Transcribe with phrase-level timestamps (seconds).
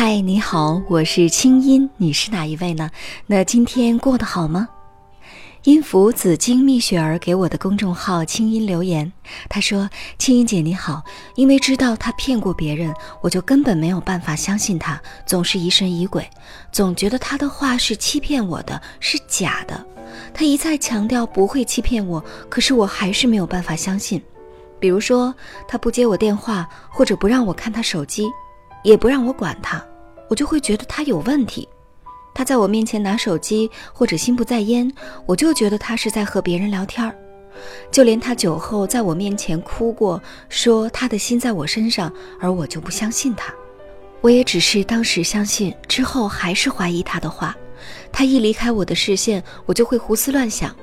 [0.00, 2.88] 嗨，你好，我是清音，你是哪一位呢？
[3.26, 4.68] 那今天过得好吗？
[5.64, 9.12] 音符紫金蜜雪儿给我的公众号清音留言，
[9.48, 11.02] 她说：“清音姐你好，
[11.34, 16.30] 因为知道他骗过别人，我就根本没有办法相信他，总是疑神疑鬼，
[16.70, 19.84] 总觉得他的话是欺骗我的，是假的。
[20.32, 24.22] 他一再强调不会欺骗我，可是我还是没有办法相信。
[24.78, 25.34] 比如说，
[25.66, 28.28] 他不接我电话，或者不让我看他手机。”
[28.82, 29.84] 也不让我管他，
[30.28, 31.68] 我就会觉得他有问题。
[32.34, 34.90] 他在我面前拿手机或者心不在焉，
[35.26, 37.14] 我就觉得他是在和别人聊天儿。
[37.90, 43.52] 就连他酒后在我面前哭过，说他的心在我身上，而我就不相信他。
[44.20, 47.56] 我也只是当时相信，之后还是怀疑他的话。
[48.12, 50.74] 他一离开我的视线，我就会胡思乱想。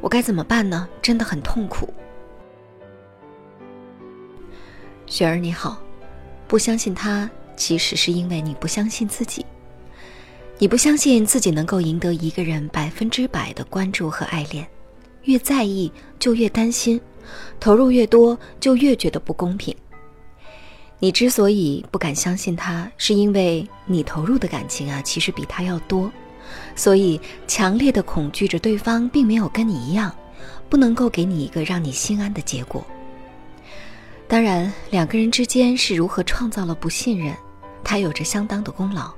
[0.00, 0.86] 我该怎么办呢？
[1.00, 1.92] 真的很痛苦。
[5.06, 5.82] 雪儿你好。
[6.46, 9.44] 不相信他，其实是因为你不相信自己。
[10.58, 14.66] 你不相信自己能够赢得一个人百分之百的关注和爱恋，
[15.24, 17.00] 越在意就越担心，
[17.60, 19.76] 投入越多就越觉得不公平。
[20.98, 26.10] 你之所以不敢相信他，是因为你投入的感情啊，其实比他要多，
[26.74, 30.12] 所以强烈的恐惧着对方并没有跟你一样，
[30.68, 32.84] 不能够给你一个让你心安的结果。
[34.26, 37.32] 当然，两个人之间是如何创造了不信任，
[37.88, 39.10] 他有着相当的功劳。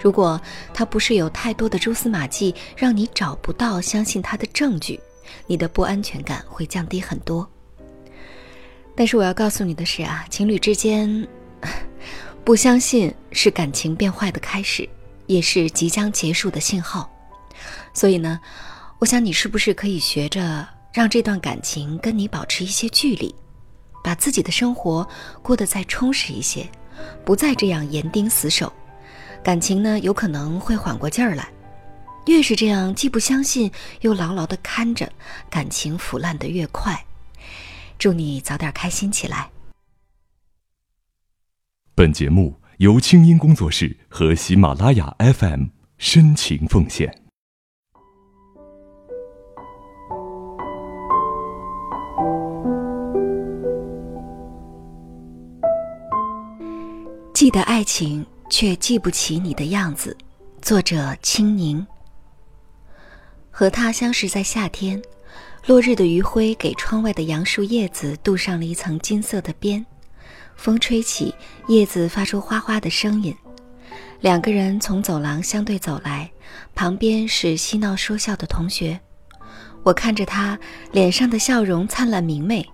[0.00, 0.40] 如果
[0.72, 4.98] 他不是有太多的蛛丝马迹，让你找不到相信他的证据，
[5.46, 7.46] 你的不安全感会降低很多。
[8.96, 11.28] 但是我要告诉你的是啊，情侣之间
[12.46, 14.88] 不相信是感情变坏的开始，
[15.26, 17.10] 也是即将结束的信号。
[17.92, 18.40] 所以呢，
[19.00, 23.34] 我想你是不是可以学着让这段感情跟你保持一些距离？
[24.02, 25.06] 把自己的生活
[25.42, 26.66] 过得再充实一些，
[27.24, 28.72] 不再这样严盯死守，
[29.42, 31.48] 感情呢有可能会缓过劲儿来。
[32.26, 33.70] 越是这样，既不相信
[34.02, 35.10] 又牢牢的看着，
[35.48, 37.04] 感情腐烂的越快。
[37.98, 39.50] 祝你早点开心起来。
[41.94, 45.66] 本节目由清音工作室和喜马拉雅 FM
[45.96, 47.22] 深情奉献。
[57.38, 60.16] 记得爱情，却记不起你的样子。
[60.60, 61.86] 作者：青宁。
[63.48, 65.00] 和他相识在夏天，
[65.64, 69.86] 落日的余晖给窗外的杨树叶子镀上了一层金色的边。
[70.56, 71.32] 风吹起，
[71.68, 73.32] 叶子发出哗哗的声音。
[74.18, 76.28] 两个人从走廊相对走来，
[76.74, 78.98] 旁边是嬉闹说笑的同学。
[79.84, 80.58] 我看着他，
[80.90, 82.68] 脸上的笑容灿烂明媚。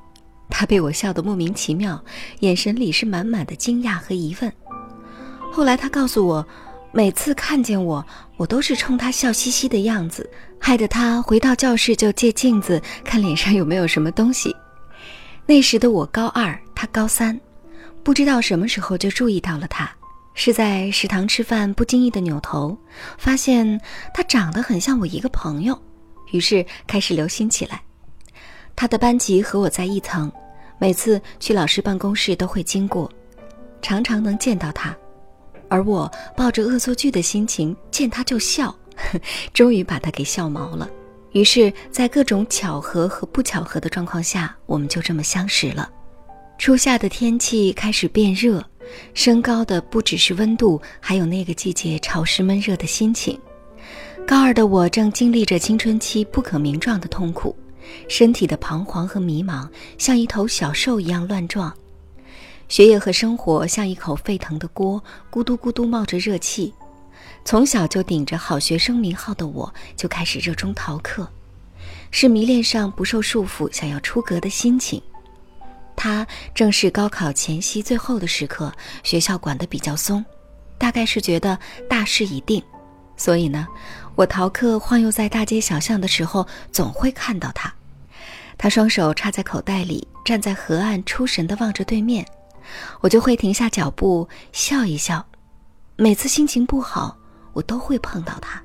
[0.51, 2.03] 他被我笑得莫名其妙，
[2.41, 4.53] 眼神里是满满的惊讶和疑问。
[5.53, 6.47] 后来他告诉我，
[6.93, 8.05] 每次看见我，
[8.37, 10.29] 我都是冲他笑嘻嘻的样子，
[10.61, 14.55] 害得他回到教室就借镜子看脸上有没有什么东西。
[15.47, 17.39] 那时的我高二，他高三，
[18.03, 19.91] 不知道什么时候就注意到了他，
[20.35, 22.77] 是在食堂吃饭，不经意的扭头，
[23.19, 23.81] 发现
[24.13, 25.81] 他长得很像我一个朋友，
[26.33, 27.83] 于是开始留心起来。
[28.77, 30.31] 他的班级和我在一层，
[30.79, 33.11] 每次去老师办公室都会经过，
[33.81, 34.97] 常常能见到他。
[35.69, 38.75] 而我抱着恶作剧的心情见他就笑，
[39.53, 40.89] 终于把他给笑毛了。
[41.33, 45.91] 于是，在各种巧合和不巧合的状况下，我们就这么相识了。
[46.59, 48.65] 初夏的天气开始变热，
[49.15, 53.37] 升高的不只是温度，还有那个季节潮湿闷热的心情。
[54.25, 57.57] 高二的我正经历着青春期不可名状的痛苦，
[58.09, 59.69] 身体的彷徨和迷茫
[59.99, 61.73] 像一头小兽一样乱撞。
[62.69, 66.73] 学业和生活像一口沸腾的锅，咕嘟咕嘟冒着热气。
[67.45, 71.29] 从小就顶着好学生名号的我，就开始热衷逃课，
[72.11, 75.01] 是迷恋上不受束缚、想要出格的心情。
[75.95, 78.73] 他正是高考前夕最后的时刻，
[79.03, 80.25] 学校管得比较松，
[80.79, 81.59] 大概是觉得
[81.89, 82.63] 大势已定，
[83.17, 83.69] 所以呢，
[84.17, 87.73] 我逃课晃悠在大街小巷的时候，总会看到他。
[88.57, 92.25] 他双手插在口袋里，站在河岸出神地望着对面。
[93.01, 95.25] 我就会停下脚步笑一笑，
[95.97, 97.17] 每次心情不好，
[97.53, 98.63] 我都会碰到他。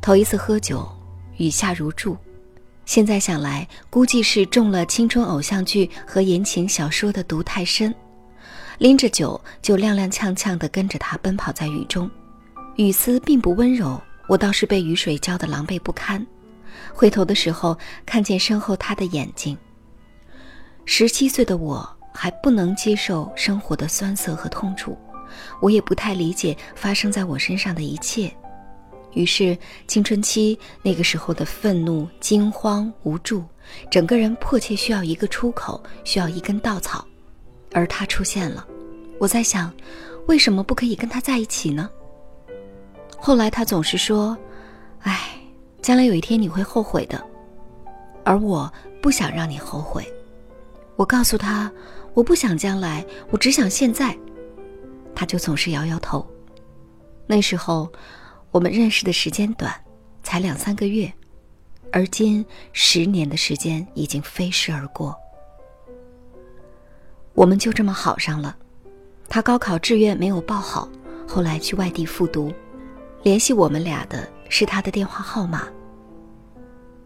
[0.00, 0.90] 头一次喝酒，
[1.36, 2.16] 雨下如注，
[2.86, 7.94] 现在想来，估计是中了青春偶像剧和言情小说的毒太深，
[8.78, 12.10] 拎着酒就踉踉跄跄地跟着他奔跑在雨中，
[12.76, 16.24] 雨丝并不温柔，我倒是被雨水浇得狼狈不堪。
[16.92, 19.56] 回头的时候，看见身后他的眼睛。
[20.84, 21.88] 十七岁的我。
[22.16, 24.96] 还不能接受生活的酸涩和痛楚，
[25.60, 28.32] 我也不太理解发生在我身上的一切。
[29.14, 33.44] 于是，青春期那个时候的愤怒、惊慌、无助，
[33.90, 37.04] 整个人迫切需要一个出口，需要一根稻草，
[37.72, 38.64] 而他出现了。
[39.18, 39.74] 我在想，
[40.28, 41.90] 为什么不可以跟他在一起呢？
[43.26, 44.36] 后来他总是说
[45.00, 45.30] ：“哎，
[45.80, 47.18] 将来有一天你会后悔的。”
[48.22, 50.06] 而我不想让你后悔。
[50.94, 51.72] 我告诉他
[52.12, 54.14] ：“我不想将来，我只想现在。”
[55.16, 56.26] 他就总是摇摇头。
[57.26, 57.90] 那时候。
[58.50, 59.74] 我们认识的时间短，
[60.22, 61.12] 才两三个月，
[61.90, 65.12] 而今十年的时间已经飞逝而过。
[67.32, 68.56] 我们就这么好上了。
[69.28, 70.88] 他高考志愿没有报好，
[71.26, 72.54] 后来去外地复读，
[73.24, 75.66] 联系我们俩的是他的电话号码。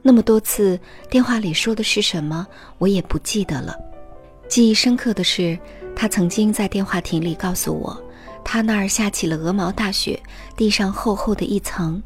[0.02, 0.78] 那么多次
[1.08, 2.44] 电话里说的是什么，
[2.78, 3.78] 我也不记得了。
[4.48, 5.56] 记忆深刻的是，
[5.94, 7.96] 他曾经在电话亭里告诉我。
[8.44, 10.20] 他那儿下起了鹅毛大雪，
[10.56, 12.02] 地上厚厚的一层，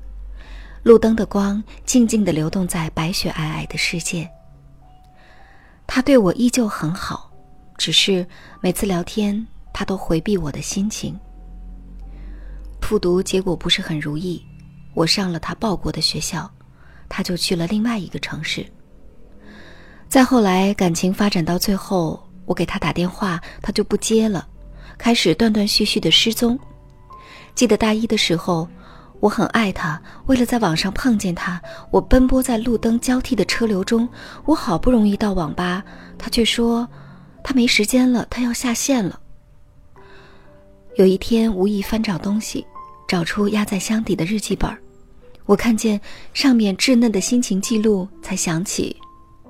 [0.83, 4.29] 路灯的光静静地流动在白雪皑皑的世界。
[5.87, 7.31] 他对我依旧很好，
[7.79, 8.27] 只是
[8.61, 11.19] 每次聊天，他都回避我的心情。
[12.93, 14.45] 复读结果不是很如意，
[14.93, 16.51] 我上了他报过的学校，
[17.09, 18.67] 他就去了另外一个城市。
[20.11, 24.47] 再后来，感情发展到最后，我给他打电话，他就不接了。
[24.99, 26.59] 开始断断续续的失踪。
[27.55, 28.69] 记得大一的时候，
[29.21, 31.59] 我很爱他，为了在网上碰见他，
[31.91, 34.07] 我奔波在路灯交替的车流中。
[34.45, 35.83] 我好不容易到网吧，
[36.19, 36.87] 他却说
[37.43, 39.19] 他没时间了，他要下线了。
[40.97, 42.67] 有一天无意翻找东西，
[43.13, 44.75] 找出压在箱底的日记本，
[45.45, 46.01] 我看见
[46.33, 48.97] 上面稚嫩的心情记录，才想起，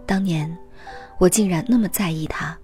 [0.04, 0.52] 当年
[1.20, 2.58] 我竟然那么在意他。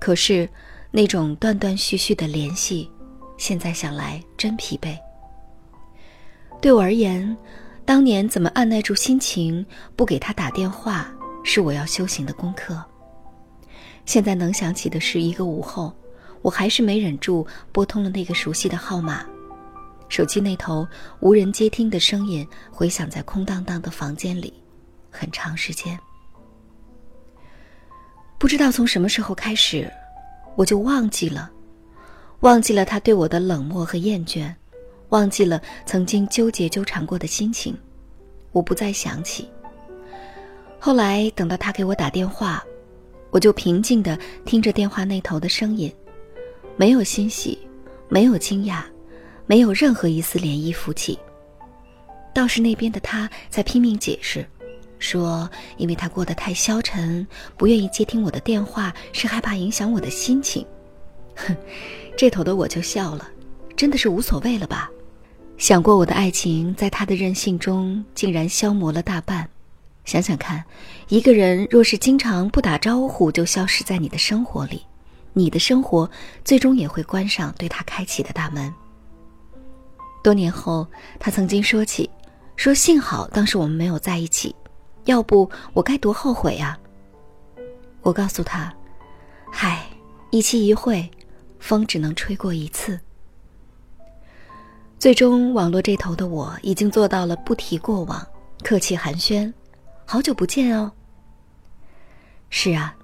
[0.00, 0.48] 可是。
[0.90, 2.90] 那种断断续续的联系，
[3.36, 4.96] 现在想来真疲惫。
[6.62, 7.36] 对我而言，
[7.84, 11.12] 当年怎么按耐住心情不给他打电话，
[11.44, 12.82] 是我要修行的功课。
[14.06, 15.92] 现在能想起的是一个午后，
[16.40, 19.26] 我还是没忍住拨通了那个熟悉的号码，
[20.08, 20.86] 手机那头
[21.20, 24.52] 无人接听的声音回响在空荡荡的房间里，
[25.10, 25.98] 很长时间。
[28.38, 29.90] 不知道从什么时候开始。
[30.56, 31.48] 我就忘记了，
[32.40, 34.52] 忘记了他对我的冷漠和厌倦，
[35.10, 37.78] 忘记了曾经纠结纠缠过的心情，
[38.50, 39.48] 我不再想起。
[40.80, 42.60] 后来等到他给我打电话，
[43.30, 45.94] 我就平静地听着电话那头的声音，
[46.76, 47.56] 没有欣喜，
[48.08, 48.82] 没有惊讶，
[49.48, 51.18] 没有任何一丝涟漪浮起。
[52.32, 54.46] 倒是那边的他在拼命解释。
[55.00, 60.66] 说，因为他过得太消沉，不愿意接听我的电话，是害怕影响我的心情。
[61.36, 61.56] 哼，
[62.16, 63.28] 这头的我就笑了，
[63.76, 64.90] 真的是无所谓了吧？
[65.56, 69.48] 想过我的爱情在他的任性中竟然消磨了大半。
[70.04, 70.64] 想想看，
[71.08, 74.82] 一个人若是经常不打招呼就消失在你的生活里，
[75.32, 76.10] 你的生活
[76.44, 78.72] 最终也会关上对他开启的大门。
[80.28, 80.86] 多年后，
[81.18, 82.10] 他曾经说起，
[82.54, 84.54] 说幸好当时我们没有在一起。
[85.06, 86.78] 要不我该多后悔呀！
[88.02, 88.70] 我告诉他
[89.50, 89.86] ：“嗨，
[90.28, 91.10] 一期一会，
[91.58, 93.00] 风只能吹过一次。”
[95.00, 98.28] 最终，网络这头的我已经做到了不提过往，
[98.62, 99.50] 客气寒暄
[100.04, 100.92] ，“好久不见哦。”
[102.50, 102.94] 是啊，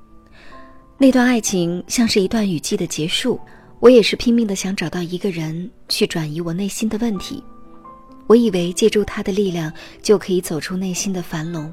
[0.99, 3.40] 那段爱情像是一段雨季的结束，
[3.81, 7.43] 我也是拼命的想找到一个人去转移我内心的问题。
[8.26, 9.71] 我以为借助他的力量
[10.02, 11.73] 就可以走出内心的樊笼。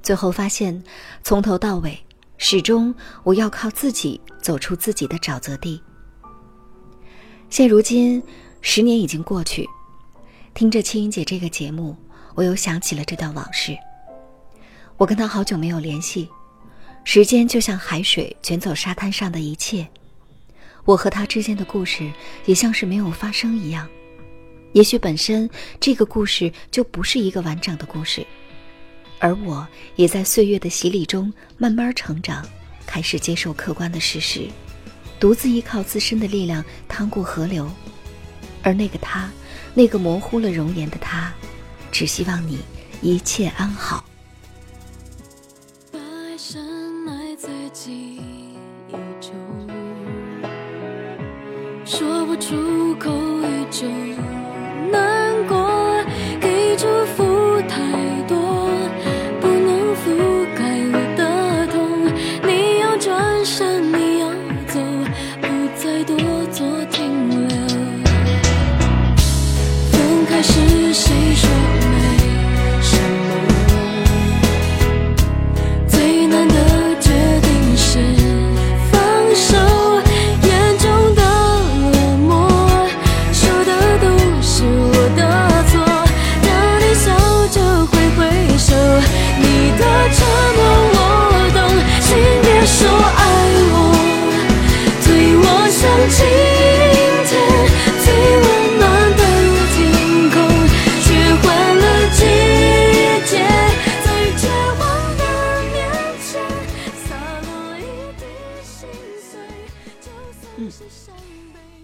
[0.00, 0.80] 最后发现，
[1.24, 1.98] 从头到尾，
[2.36, 5.82] 始终我要靠自己走出自己的沼泽地。
[7.50, 8.22] 现如今，
[8.60, 9.68] 十年已经过去，
[10.54, 11.96] 听着青云姐这个节目，
[12.36, 13.76] 我又想起了这段往事。
[14.96, 16.28] 我跟他好久没有联系，
[17.02, 19.86] 时间就像海水卷走沙滩上的一切，
[20.88, 22.10] 我和他之间的故事
[22.46, 23.86] 也像是没有发生一样。
[24.72, 28.26] 也许本身这个故事就不是一个完整的故事。
[29.18, 32.42] 而我也在岁月的洗礼中慢慢成长，
[32.86, 34.48] 开始接受客观的事实，
[35.20, 37.70] 独自依靠自身的力量趟过河流。
[38.62, 39.30] 而那个他，
[39.74, 41.30] 那个模糊了容颜的他，
[41.92, 42.60] 只希望你
[43.02, 44.06] 一切安好。
[51.88, 54.37] 说不出口一种。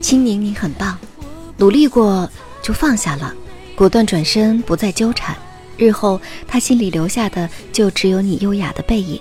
[0.00, 0.98] 青柠，你很棒，
[1.56, 2.30] 努力过
[2.62, 3.34] 就放下了，
[3.74, 5.36] 果断转身不再纠缠，
[5.76, 9.20] 日后他心里留下的就只有你优雅的背影。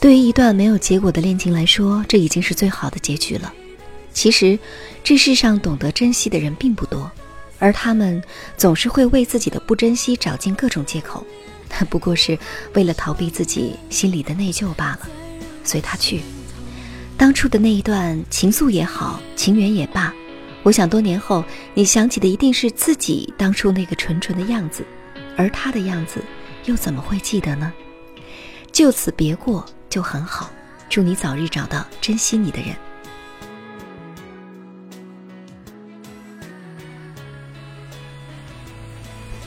[0.00, 3.52] 对于一段没有结果的恋情来说，这已经是最好的结局了。
[4.12, 4.58] 其实，
[5.04, 7.10] 这世上懂得珍惜的人并不多，
[7.58, 8.22] 而他们
[8.56, 11.26] 总是会为自己的不珍惜找尽各种借口，
[11.90, 12.38] 不过是
[12.74, 15.00] 为了逃避自己心里的内疚罢了。
[15.62, 16.22] 随他去。
[17.18, 20.12] 当初的那一段情愫也好，情缘也罢，
[20.62, 21.42] 我想多年后
[21.72, 24.84] 你想起的一定是自己当初那个纯纯的样子，
[25.34, 26.22] 而他的样子
[26.66, 27.72] 又怎么会记得呢？
[28.70, 30.50] 就此别过就很好，
[30.90, 32.76] 祝你早日找到珍惜你的人。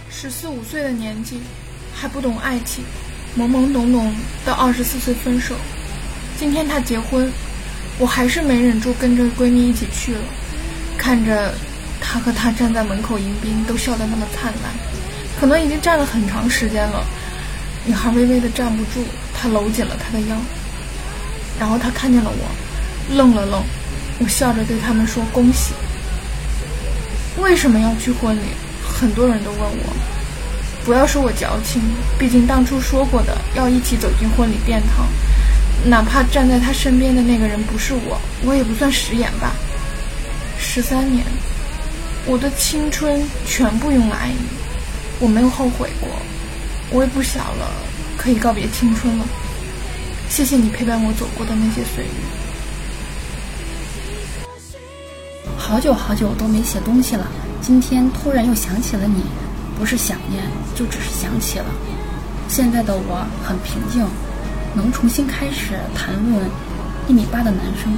[0.10, 1.40] 十四五岁的年纪，
[1.94, 2.84] 还不懂爱情，
[3.38, 4.12] 懵懵懂懂
[4.44, 5.56] 到二十四岁分手，
[6.36, 7.32] 今天他结婚。
[8.00, 10.22] 我还是没忍住，跟着闺蜜一起去了。
[10.98, 11.54] 看着
[12.02, 14.72] 她和他站在门口迎宾，都笑得那么灿烂，
[15.40, 17.06] 可能已经站了很长时间了。
[17.86, 20.38] 女孩微微的站不住，她搂紧了他的腰。
[21.60, 23.62] 然后他看见了我，愣了愣。
[24.20, 25.74] 我笑着对他们说：“恭喜。”
[27.38, 28.42] 为什么要去婚礼？
[28.82, 29.94] 很多人都问我。
[30.86, 31.82] 不要说我矫情，
[32.18, 35.06] 毕竟当初说过的要一起走进婚礼殿堂。
[35.86, 39.54] 哪怕站在他身边的那个人不是我，我也不算食言吧。
[40.60, 41.26] 十三年，
[42.26, 44.46] 我的青春全部用来爱你，
[45.20, 46.10] 我没有后悔过，
[46.92, 47.72] 我也不小了，
[48.18, 49.26] 可以告别青春了。
[50.30, 52.12] 谢谢你陪伴我走过的那些岁月。
[55.58, 57.26] 好久好久都没写东西了，
[57.62, 59.24] 今天突然又想起了你，
[59.78, 60.44] 不是想念，
[60.76, 61.66] 就只是想起了。
[62.50, 64.06] 现在的我很平静。
[64.76, 66.46] 能重新开始谈论
[67.08, 67.92] 一米八的男生。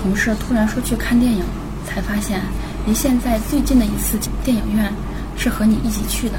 [0.00, 1.42] 同事突然说去看电影，
[1.86, 2.40] 才发现
[2.86, 4.92] 离现在最近的一次电影院
[5.36, 6.34] 是和你一起去的，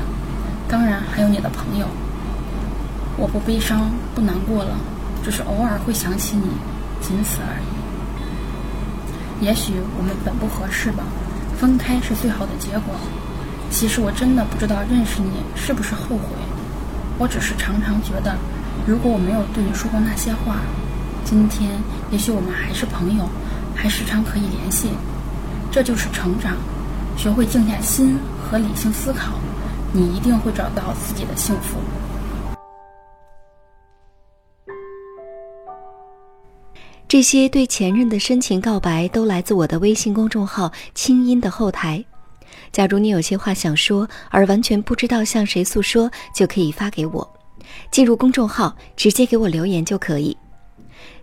[0.67, 1.87] 当然还有你的朋友。
[3.17, 4.77] 我不悲伤，不难过了，
[5.23, 6.47] 只是偶尔会想起你，
[7.01, 9.45] 仅此而已。
[9.45, 11.03] 也许我们本不合适吧，
[11.59, 12.95] 分开是最好的结果。
[13.69, 16.29] 其实我真的不知道认识你是不是后悔，
[17.17, 18.35] 我只是常常觉得。
[18.87, 20.61] 如果我没有对你说过那些话，
[21.25, 21.71] 今天
[22.09, 23.27] 也许我们还是朋友，
[23.75, 24.91] 还时常可以联系。
[25.69, 26.55] 这就是成长，
[27.17, 29.33] 学会静下心和理性思考，
[29.91, 31.77] 你一定会找到自己的幸福。
[37.09, 42.01] 这些对前任的深情告白都来自我的微信公众号“清音”的后台。
[42.71, 47.29] 假如你有些话想说，而完全不知道向谁诉说，就可以发给我。
[47.91, 50.35] 进入公众号，直接给我留言就可以。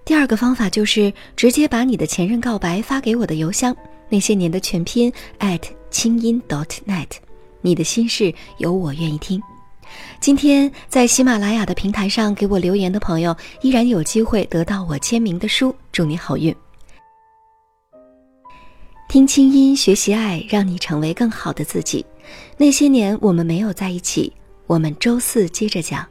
[0.05, 3.75] 第二个方法就是直接把你的前任告白发给我的邮箱，
[4.09, 7.09] 那些年的全拼 at 清音 dot net。
[7.63, 9.43] 你的心事有我愿意听。
[10.21, 15.75] 今天在喜马拉雅的平台上给我留言的朋友，依然有机会得到我签名的书。
[15.93, 16.55] 祝你好运！
[19.09, 22.05] 听清音，学习爱，让你成为更好的自己。
[22.57, 24.33] 那些年我们没有在一起，
[24.67, 26.07] 我们周四接着讲。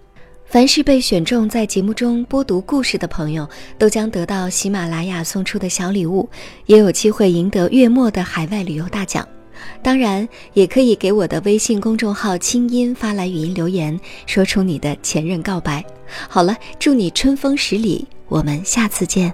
[0.53, 6.29] 凡是被选中在节目中播读故事的朋友，都将得到喜马拉雅送出的小礼物，
[6.67, 9.27] 也有机会赢得月末的海外旅游大奖。
[9.81, 15.83] 当然，也可以给我的微信公众号“清音”发来语音留言，说出你的前任告白。
[16.29, 19.33] 好了，祝你春风十里，我们下次见。